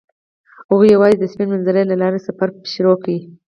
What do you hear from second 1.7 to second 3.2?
له لارې سفر پیل کړ.